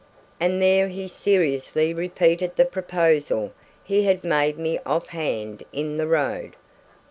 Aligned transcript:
And 0.39 0.59
there 0.59 0.87
he 0.87 1.07
seriously 1.07 1.93
repeated 1.93 2.55
the 2.55 2.65
proposal 2.65 3.51
he 3.83 4.01
had 4.05 4.23
made 4.23 4.57
me 4.57 4.79
off 4.83 5.09
hand 5.09 5.61
in 5.71 5.97
the 5.97 6.07
road. 6.07 6.55